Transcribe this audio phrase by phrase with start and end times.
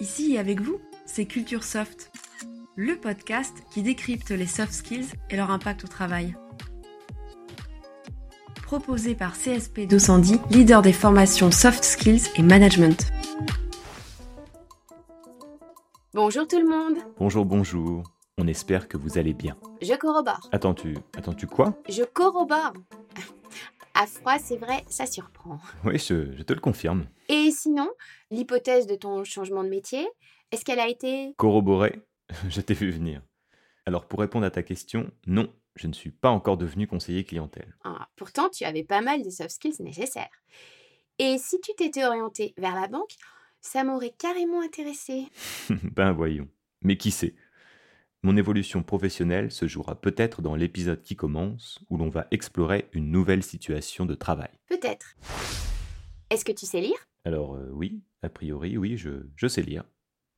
[0.00, 2.10] Ici et avec vous, c'est Culture Soft,
[2.74, 6.34] le podcast qui décrypte les soft skills et leur impact au travail.
[8.62, 13.10] Proposé par CSP 210, leader des formations soft skills et management.
[16.14, 16.96] Bonjour tout le monde.
[17.18, 18.02] Bonjour, bonjour.
[18.38, 19.56] On espère que vous allez bien.
[19.82, 20.48] Je corrobore.
[20.50, 21.74] Attends-tu, attends-tu quoi?
[21.90, 22.72] Je corrobore.
[23.94, 25.58] À froid, c'est vrai, ça surprend.
[25.84, 27.06] Oui, je, je te le confirme.
[27.28, 27.90] Et sinon,
[28.30, 30.08] l'hypothèse de ton changement de métier,
[30.52, 32.00] est-ce qu'elle a été Corroboré,
[32.48, 33.22] je t'ai vu venir.
[33.86, 37.76] Alors pour répondre à ta question, non, je ne suis pas encore devenu conseiller clientèle.
[37.84, 40.28] Ah, Pourtant, tu avais pas mal de soft skills nécessaires.
[41.18, 43.14] Et si tu t'étais orienté vers la banque,
[43.60, 45.26] ça m'aurait carrément intéressé.
[45.70, 46.48] ben voyons.
[46.82, 47.34] Mais qui sait?
[48.22, 53.10] Mon évolution professionnelle se jouera peut-être dans l'épisode qui commence, où l'on va explorer une
[53.10, 54.50] nouvelle situation de travail.
[54.68, 55.16] Peut-être.
[56.28, 56.98] Est-ce que tu sais lire?
[57.24, 59.84] Alors euh, oui, a priori, oui, je, je sais lire.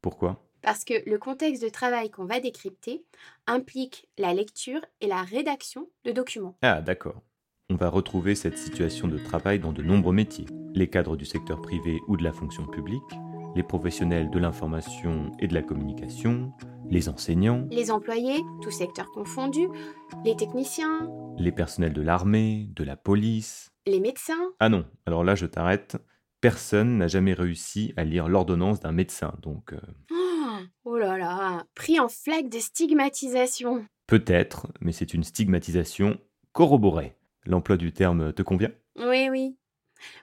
[0.00, 0.48] Pourquoi?
[0.60, 3.04] Parce que le contexte de travail qu'on va décrypter
[3.48, 6.56] implique la lecture et la rédaction de documents.
[6.62, 7.20] Ah d'accord.
[7.68, 10.46] On va retrouver cette situation de travail dans de nombreux métiers.
[10.74, 13.02] Les cadres du secteur privé ou de la fonction publique,
[13.54, 16.52] les professionnels de l'information et de la communication,
[16.88, 19.68] les enseignants, Les employés, tous secteurs confondus,
[20.24, 23.70] les techniciens, les personnels de l'armée, de la police.
[23.86, 24.52] les médecins.
[24.60, 25.96] Ah non, alors là je t'arrête.
[26.40, 31.64] Personne n'a jamais réussi à lire l'ordonnance d'un médecin, donc euh, Oh, oh là là,
[31.74, 33.84] pris en flaque de stigmatisation.
[34.06, 36.18] peut-être, mais c'est une stigmatisation
[36.52, 37.16] corroborée.
[37.46, 38.70] L'emploi du terme te convient?
[38.96, 39.56] Oui, oui.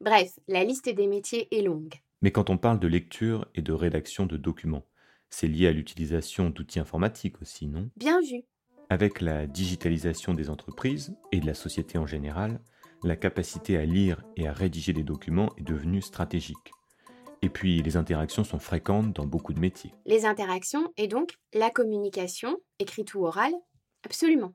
[0.00, 1.94] Bref, la liste des métiers est longue.
[2.24, 4.86] Mais quand on parle de lecture et de rédaction de documents,
[5.28, 7.90] c'est lié à l'utilisation d'outils informatiques aussi, non?
[7.96, 8.44] Bien vu.
[8.88, 12.62] Avec la digitalisation des entreprises et de la société en général,
[13.02, 16.72] la capacité à lire et à rédiger des documents est devenue stratégique.
[17.42, 19.92] Et puis les interactions sont fréquentes dans beaucoup de métiers.
[20.06, 23.52] Les interactions et donc la communication, écrite ou orale,
[24.02, 24.54] absolument.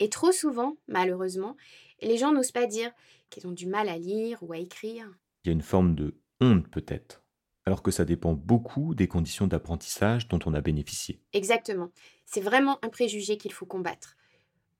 [0.00, 1.56] Et trop souvent, malheureusement,
[2.02, 2.90] les gens n'osent pas dire
[3.30, 5.08] qu'ils ont du mal à lire ou à écrire.
[5.44, 7.22] Il y a une forme de honte peut-être,
[7.64, 11.20] alors que ça dépend beaucoup des conditions d'apprentissage dont on a bénéficié.
[11.32, 11.90] Exactement.
[12.26, 14.16] C'est vraiment un préjugé qu'il faut combattre.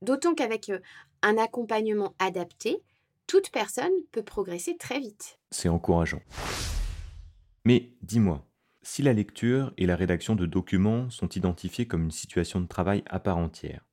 [0.03, 0.81] D'autant qu'avec euh,
[1.23, 2.83] un accompagnement adapté,
[3.27, 5.39] toute personne peut progresser très vite.
[5.51, 6.21] C'est encourageant.
[7.65, 8.47] Mais dis-moi,
[8.83, 13.03] si la lecture et la rédaction de documents sont identifiées comme une situation de travail
[13.07, 13.87] à part entière,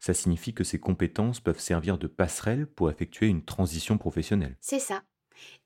[0.00, 4.56] ça signifie que ces compétences peuvent servir de passerelle pour effectuer une transition professionnelle.
[4.60, 5.02] C'est ça.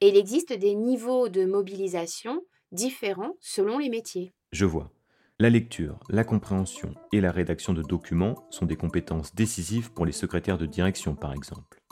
[0.00, 4.32] Et il existe des niveaux de mobilisation différents selon les métiers.
[4.52, 4.90] Je vois.
[5.38, 10.12] La lecture, la compréhension et la rédaction de documents sont des compétences décisives pour les
[10.12, 11.82] secrétaires de direction, par exemple.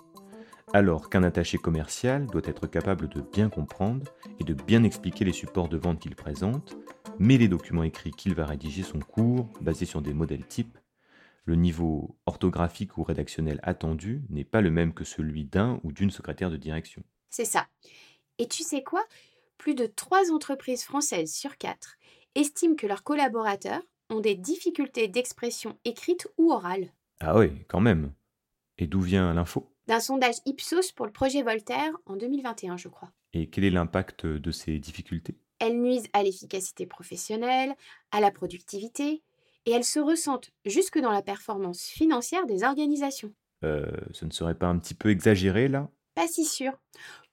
[0.72, 4.06] Alors qu'un attaché commercial doit être capable de bien comprendre
[4.38, 6.76] et de bien expliquer les supports de vente qu'il présente,
[7.18, 10.78] mais les documents écrits qu'il va rédiger sont courts, basés sur des modèles types.
[11.44, 16.12] Le niveau orthographique ou rédactionnel attendu n'est pas le même que celui d'un ou d'une
[16.12, 17.02] secrétaire de direction.
[17.30, 17.66] C'est ça.
[18.38, 19.04] Et tu sais quoi?
[19.58, 21.96] Plus de 3 entreprises françaises sur 4
[22.34, 26.92] estiment que leurs collaborateurs ont des difficultés d'expression écrite ou orale.
[27.20, 28.12] Ah oui, quand même.
[28.78, 29.70] Et d'où vient l'info?
[29.86, 33.12] D'un sondage Ipsos pour le projet Voltaire en 2021, je crois.
[33.32, 35.36] Et quel est l'impact de ces difficultés?
[35.58, 37.74] Elles nuisent à l'efficacité professionnelle,
[38.10, 39.22] à la productivité,
[39.66, 43.32] et elles se ressentent jusque dans la performance financière des organisations.
[43.64, 45.90] euh, Ce ne serait pas un petit peu exagéré là?
[46.14, 46.72] Pas si sûr.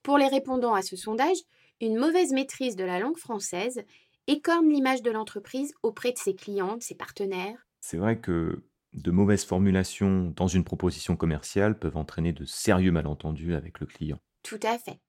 [0.04, 1.38] Pour les répondants à ce sondage,
[1.82, 3.84] une mauvaise maîtrise de la langue française
[4.28, 7.68] écorne l'image de l'entreprise auprès de ses clients, de ses partenaires.
[7.82, 8.64] C'est vrai que
[8.94, 14.20] de mauvaises formulations dans une proposition commerciale peuvent entraîner de sérieux malentendus avec le client.
[14.44, 15.00] Tout à fait.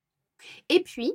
[0.68, 1.14] Et puis,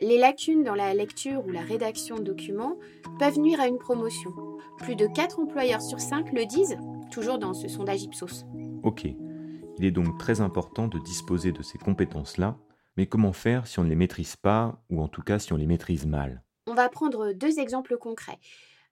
[0.00, 2.78] les lacunes dans la lecture ou la rédaction de documents
[3.18, 4.30] peuvent nuire à une promotion.
[4.78, 6.78] Plus de 4 employeurs sur 5 le disent,
[7.10, 8.44] toujours dans ce sondage Ipsos.
[8.82, 12.58] Ok, il est donc très important de disposer de ces compétences-là,
[12.98, 15.56] mais comment faire si on ne les maîtrise pas, ou en tout cas si on
[15.56, 16.42] les maîtrise mal?
[16.66, 18.40] On va prendre deux exemples concrets.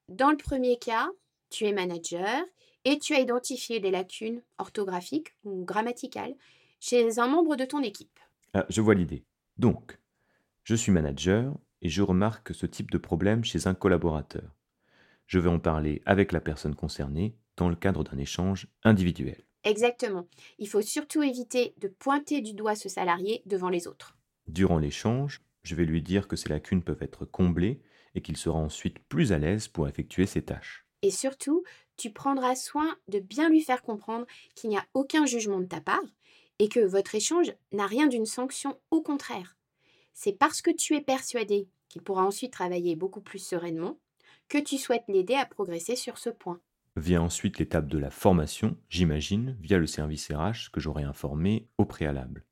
[0.08, 1.08] Dans le premier cas,
[1.50, 2.44] tu es manager
[2.84, 6.36] et tu as identifié des lacunes orthographiques ou grammaticales
[6.78, 8.20] chez un membre de ton équipe.
[8.54, 9.24] Ah, je vois l'idée.
[9.58, 9.98] Donc,
[10.62, 11.52] je suis manager
[11.82, 14.54] et je remarque ce type de problème chez un collaborateur.
[15.26, 19.45] Je vais en parler avec la personne concernée dans le cadre d'un échange individuel.
[19.66, 20.28] Exactement.
[20.60, 24.16] Il faut surtout éviter de pointer du doigt ce salarié devant les autres.
[24.46, 27.82] Durant l'échange, je vais lui dire que ces lacunes peuvent être comblées
[28.14, 30.86] et qu'il sera ensuite plus à l'aise pour effectuer ses tâches.
[31.02, 31.64] Et surtout,
[31.96, 35.80] tu prendras soin de bien lui faire comprendre qu'il n'y a aucun jugement de ta
[35.80, 36.04] part
[36.60, 39.56] et que votre échange n'a rien d'une sanction, au contraire.
[40.14, 43.98] C'est parce que tu es persuadé qu'il pourra ensuite travailler beaucoup plus sereinement
[44.48, 46.60] que tu souhaites l'aider à progresser sur ce point.
[46.96, 51.84] Vient ensuite l'étape de la formation, j'imagine, via le service RH que j'aurai informé au
[51.84, 52.46] préalable.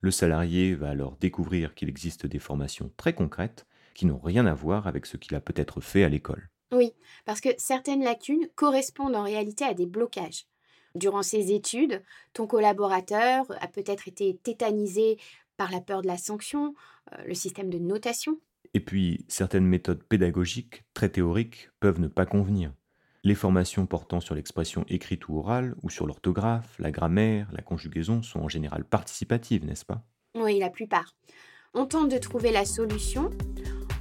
[0.00, 4.54] Le salarié va alors découvrir qu'il existe des formations très concrètes qui n'ont rien à
[4.54, 6.48] voir avec ce qu'il a peut-être fait à l'école.
[6.72, 6.94] Oui,
[7.26, 10.46] parce que certaines lacunes correspondent en réalité à des blocages.
[10.94, 12.02] Durant ses études,
[12.32, 15.18] ton collaborateur a peut-être été tétanisé
[15.58, 16.74] par la peur de la sanction,
[17.12, 18.40] euh, le système de notation.
[18.72, 22.72] Et puis, certaines méthodes pédagogiques, très théoriques, peuvent ne pas convenir.
[23.22, 28.22] Les formations portant sur l'expression écrite ou orale, ou sur l'orthographe, la grammaire, la conjugaison
[28.22, 30.02] sont en général participatives, n'est-ce pas?
[30.34, 31.14] Oui, la plupart.
[31.74, 33.30] On tente de trouver la solution,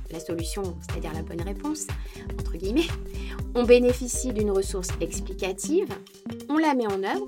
[0.10, 1.88] la solution, c'est-à-dire la bonne réponse,
[2.40, 2.88] entre guillemets.
[3.56, 5.90] On bénéficie d'une ressource explicative,
[6.48, 7.28] on la met en œuvre,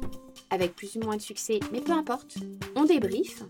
[0.50, 2.38] avec plus ou moins de succès, mais peu importe.
[2.78, 3.44] On débriefe,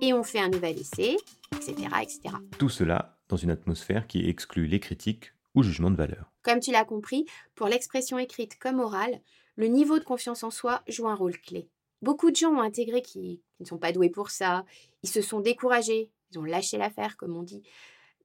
[0.00, 1.16] et on fait un nouvel essai,
[1.56, 2.36] etc., etc.
[2.58, 6.32] Tout cela dans une atmosphère qui exclut les critiques ou jugements de valeur.
[6.42, 9.20] Comme tu l'as compris, pour l'expression écrite comme orale,
[9.56, 11.68] le niveau de confiance en soi joue un rôle clé.
[12.00, 14.64] Beaucoup de gens ont intégré qui, ne sont pas doués pour ça,
[15.02, 17.62] ils se sont découragés, ils ont lâché l'affaire, comme on dit.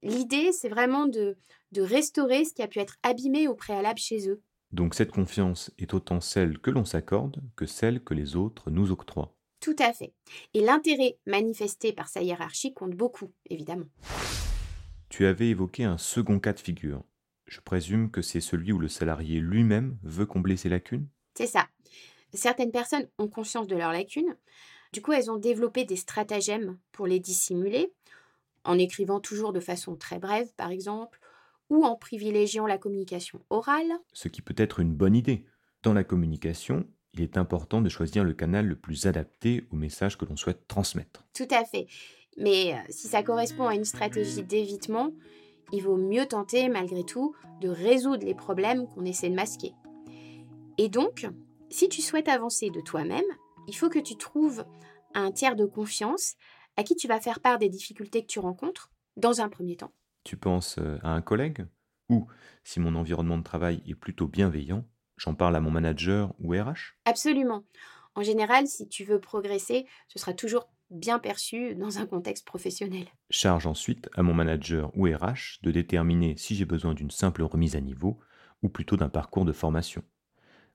[0.02, 1.36] L'idée, c'est vraiment de,
[1.72, 4.42] de restaurer ce qui a pu être abîmé au préalable chez eux.
[4.72, 8.90] Donc cette confiance est autant celle que l'on s'accorde que celle que les autres nous
[8.90, 9.34] octroient.
[9.60, 10.12] Tout à fait.
[10.54, 13.86] Et l'intérêt manifesté par sa hiérarchie compte beaucoup, évidemment.
[15.08, 17.02] Tu avais évoqué un second cas de figure.
[17.48, 21.08] Je présume que c'est celui où le salarié lui-même veut combler ses lacunes?
[21.34, 21.66] C'est ça.
[22.34, 24.36] Certaines personnes ont conscience de leurs lacunes.
[24.92, 27.90] Du coup, elles ont développé des stratagèmes pour les dissimuler,
[28.64, 31.20] en écrivant toujours de façon très brève, par exemple,
[31.70, 33.92] ou en privilégiant la communication orale.
[34.12, 35.46] Ce qui peut être une bonne idée.
[35.82, 40.18] Dans la communication, il est important de choisir le canal le plus adapté au message
[40.18, 41.24] que l'on souhaite transmettre.
[41.34, 41.86] Tout à fait.
[42.36, 45.12] Mais euh, si ça correspond à une stratégie d'évitement,
[45.72, 49.74] il vaut mieux tenter malgré tout de résoudre les problèmes qu'on essaie de masquer.
[50.78, 51.26] Et donc,
[51.70, 53.24] si tu souhaites avancer de toi-même,
[53.66, 54.64] il faut que tu trouves
[55.14, 56.34] un tiers de confiance
[56.76, 59.92] à qui tu vas faire part des difficultés que tu rencontres dans un premier temps.
[60.24, 61.66] Tu penses euh, à un collègue?
[62.08, 62.26] Ou,
[62.64, 64.84] si mon environnement de travail est plutôt bienveillant,
[65.18, 67.64] J'en parle à mon manager ou RH Absolument.
[68.14, 73.06] En général, si tu veux progresser, ce sera toujours bien perçu dans un contexte professionnel.
[73.30, 77.76] Charge ensuite à mon manager ou RH de déterminer si j'ai besoin d'une simple remise
[77.76, 78.18] à niveau
[78.62, 80.02] ou plutôt d'un parcours de formation.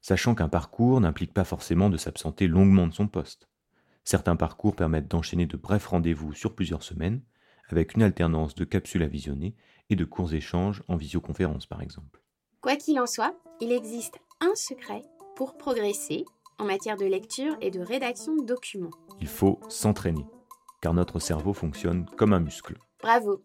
[0.01, 3.47] Sachant qu'un parcours n'implique pas forcément de s'absenter longuement de son poste.
[4.03, 7.21] Certains parcours permettent d'enchaîner de brefs rendez-vous sur plusieurs semaines,
[7.69, 9.55] avec une alternance de capsules à visionner
[9.89, 12.21] et de courts échanges en visioconférence par exemple.
[12.61, 15.03] Quoi qu'il en soit, il existe un secret
[15.35, 16.25] pour progresser
[16.57, 18.91] en matière de lecture et de rédaction de documents.
[19.19, 20.25] Il faut s'entraîner,
[20.81, 22.77] car notre cerveau fonctionne comme un muscle.
[23.01, 23.43] Bravo.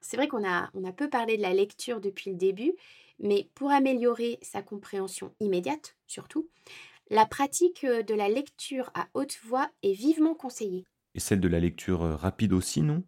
[0.00, 2.74] C'est vrai qu'on a, on a peu parlé de la lecture depuis le début,
[3.18, 6.48] mais pour améliorer sa compréhension immédiate, surtout,
[7.10, 10.84] la pratique de la lecture à haute voix est vivement conseillée.
[11.14, 13.04] Et celle de la lecture rapide aussi, non?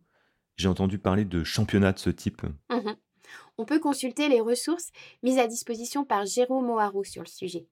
[0.56, 2.43] J'ai entendu parler de championnats de ce type.
[2.70, 2.93] Mmh
[3.58, 4.90] on peut consulter les ressources
[5.22, 7.66] mises à disposition par Jérôme Moaro sur le sujet.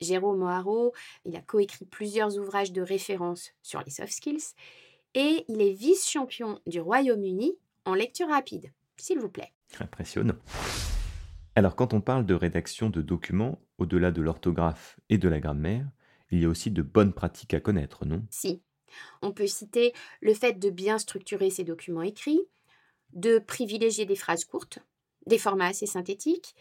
[0.00, 0.92] Jérôme Moaro,
[1.24, 4.54] il a coécrit plusieurs ouvrages de référence sur les soft skills
[5.14, 7.52] et il est vice-champion du Royaume-Uni
[7.84, 9.52] en lecture rapide, s'il vous plaît.
[9.78, 10.36] Impressionnant.
[11.54, 15.86] Alors quand on parle de rédaction de documents, au-delà de l'orthographe et de la grammaire,
[16.30, 18.24] il y a aussi de bonnes pratiques à connaître, non?
[18.30, 18.62] Si.
[19.22, 22.40] On peut citer le fait de bien structurer ses documents écrits,
[23.12, 24.78] de privilégier des phrases courtes,
[25.26, 26.54] des formats assez synthétiques,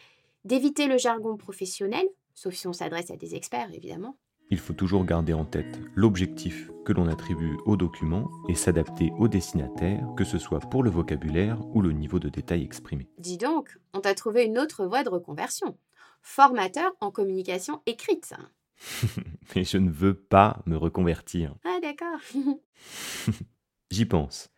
[0.43, 2.07] d'éviter le jargon professionnel,
[2.39, 4.17] sauf si on s'adresse à des experts évidemment.
[4.49, 9.27] Il faut toujours garder en tête l'objectif que l'on attribue au document et s'adapter au
[9.27, 13.09] destinataire, que ce soit pour le vocabulaire ou le niveau de détail exprimé.
[13.19, 15.77] Dis donc, on t'a trouvé une autre voie de reconversion.
[16.21, 18.33] Formateur en communication écrite.
[19.55, 21.53] Mais je ne veux pas me reconvertir.
[21.65, 22.21] Ah d'accord.
[23.91, 24.49] J'y pense.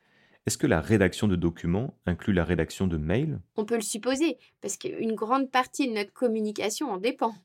[0.46, 3.42] Est-ce que la rédaction de documents inclut la rédaction de mails?
[3.56, 7.36] On peut le supposer, parce qu'une grande partie de notre communication en dépend.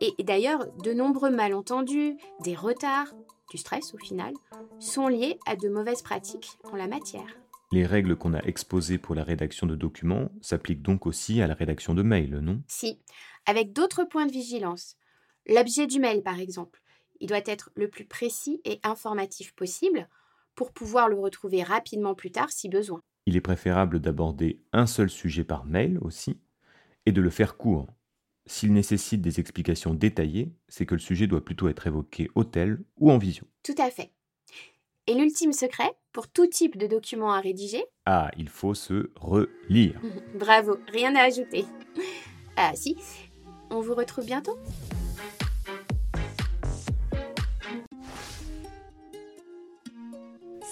[0.00, 3.12] Et d'ailleurs, de nombreux malentendus, des retards,
[3.50, 4.32] du stress au final,
[4.78, 7.26] sont liés à de mauvaises pratiques en la matière.
[7.72, 11.54] Les règles qu'on a exposées pour la rédaction de documents s'appliquent donc aussi à la
[11.54, 12.62] rédaction de mails, non?
[12.66, 13.00] Si,
[13.44, 14.96] avec d'autres points de vigilance.
[15.46, 16.80] L'objet du mail, par exemple,
[17.20, 20.08] il doit être le plus précis et informatif possible
[20.54, 23.00] pour pouvoir le retrouver rapidement plus tard si besoin.
[23.26, 26.40] Il est préférable d'aborder un seul sujet par mail aussi
[27.06, 27.86] et de le faire court.
[28.48, 32.82] S'il nécessite des explications détaillées, c'est que le sujet doit plutôt être évoqué au tel
[32.96, 33.44] ou en visio.
[33.62, 34.10] Tout à fait.
[35.06, 37.84] Et l'ultime secret, pour tout type de document à rédiger?
[38.06, 40.00] Ah, il faut se relire.
[40.34, 41.66] Bravo, rien à ajouter.
[42.56, 42.96] Ah si,
[43.68, 44.58] on vous retrouve bientôt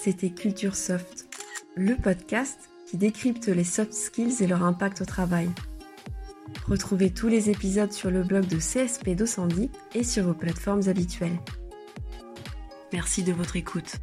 [0.01, 1.27] C'était Culture Soft,
[1.75, 5.49] le podcast qui décrypte les soft skills et leur impact au travail.
[6.67, 11.39] Retrouvez tous les épisodes sur le blog de CSP 210 et sur vos plateformes habituelles.
[12.93, 13.99] Merci de votre écoute.